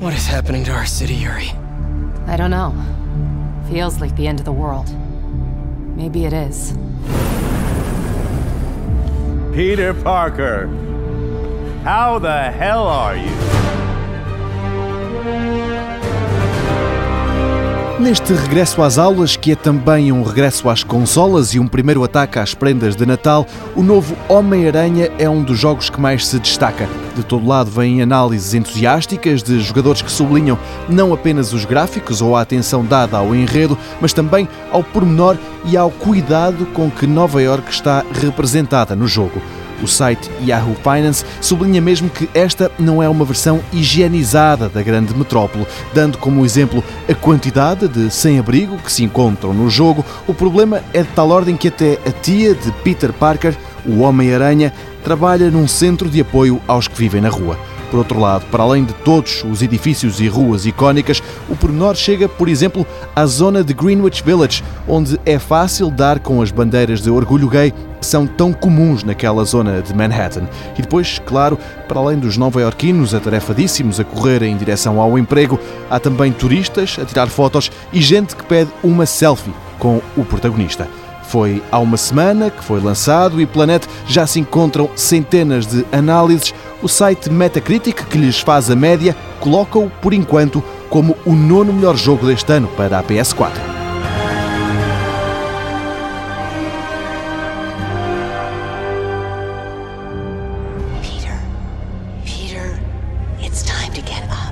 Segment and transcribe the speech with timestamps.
[0.00, 1.52] What is happening to our city, Yuri?
[2.26, 2.72] I don't know.
[3.68, 4.88] Feels like the end of the world.
[5.94, 6.72] Maybe it is.
[9.52, 10.68] Peter Parker,
[11.84, 13.30] how the hell are you?
[18.00, 22.38] Neste regresso às aulas, que é também um regresso às consolas e um primeiro ataque
[22.38, 23.46] às prendas de Natal,
[23.76, 26.88] o novo Homem-Aranha é um dos jogos que mais se destaca.
[27.20, 32.34] De todo lado vêm análises entusiásticas de jogadores que sublinham não apenas os gráficos ou
[32.34, 37.42] a atenção dada ao enredo, mas também ao pormenor e ao cuidado com que Nova
[37.42, 39.42] York está representada no jogo.
[39.82, 45.14] O site Yahoo Finance sublinha mesmo que esta não é uma versão higienizada da grande
[45.14, 50.04] metrópole, dando como exemplo a quantidade de sem-abrigo que se encontram no jogo.
[50.26, 53.56] O problema é de tal ordem que até a tia de Peter Parker,
[53.86, 54.72] o Homem-Aranha,
[55.02, 57.58] trabalha num centro de apoio aos que vivem na rua.
[57.90, 62.28] Por outro lado, para além de todos os edifícios e ruas icónicas, o pormenor chega,
[62.28, 67.10] por exemplo, à zona de Greenwich Village, onde é fácil dar com as bandeiras de
[67.10, 70.48] orgulho gay que são tão comuns naquela zona de Manhattan.
[70.78, 75.58] E depois, claro, para além dos nova-iorquinos atarefadíssimos a correr em direção ao emprego,
[75.90, 80.88] há também turistas a tirar fotos e gente que pede uma selfie com o protagonista.
[81.30, 86.52] Foi há uma semana que foi lançado e Planet já se encontram centenas de análises
[86.82, 91.96] o site Metacritic, que lhes faz a média, coloca-o, por enquanto, como o nono melhor
[91.96, 93.50] jogo deste ano para a PS4.
[101.02, 101.38] Peter,
[102.24, 102.78] Peter,
[103.40, 104.49] it's time to get up.